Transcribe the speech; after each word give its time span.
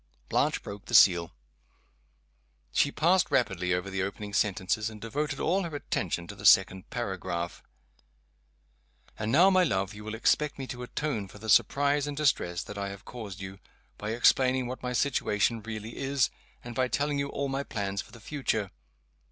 Blanche 0.29 0.63
broke 0.63 0.85
the 0.85 0.95
seal. 0.95 1.31
She 2.73 2.91
passed 2.91 3.29
rapidly 3.29 3.71
over 3.71 3.87
the 3.91 4.01
opening 4.01 4.33
sentences, 4.33 4.89
and 4.89 4.99
devoted 4.99 5.39
all 5.39 5.61
her 5.61 5.75
attention 5.75 6.25
to 6.25 6.33
the 6.33 6.43
second 6.43 6.89
paragraph. 6.89 7.61
"And 9.19 9.31
now, 9.31 9.51
my 9.51 9.63
love, 9.63 9.93
you 9.93 10.03
will 10.03 10.15
expect 10.15 10.57
me 10.57 10.65
to 10.69 10.81
atone 10.81 11.27
for 11.27 11.37
the 11.37 11.51
surprise 11.51 12.07
and 12.07 12.17
distress 12.17 12.63
that 12.63 12.79
I 12.79 12.89
have 12.89 13.05
caused 13.05 13.41
you, 13.41 13.59
by 13.99 14.09
explaining 14.13 14.65
what 14.65 14.81
my 14.81 14.93
situation 14.93 15.61
really 15.61 15.95
is, 15.95 16.31
and 16.63 16.73
by 16.73 16.87
telling 16.87 17.19
you 17.19 17.27
all 17.29 17.47
my 17.47 17.61
plans 17.61 18.01
for 18.01 18.11
the 18.11 18.19
future. 18.19 18.71